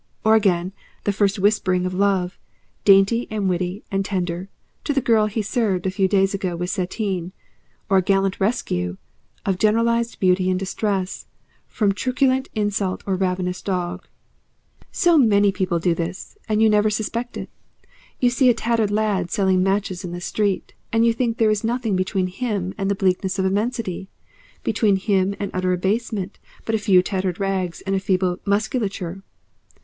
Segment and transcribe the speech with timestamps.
[0.25, 0.73] or again,
[1.03, 2.39] the first whispering of love,
[2.85, 4.49] dainty and witty and tender,
[4.83, 7.33] to the girl he served a few days ago with sateen,
[7.87, 8.97] or a gallant rescue
[9.45, 11.27] of generalised beauty in distress
[11.67, 14.07] from truculent insult or ravening dog.
[14.91, 17.51] So many people do this and you never suspect it.
[18.19, 21.63] You see a tattered lad selling matches in the street, and you think there is
[21.63, 24.09] nothing between him and the bleakness of immensity,
[24.63, 29.21] between him and utter abasement, but a few tattered rags and a feeble musculature.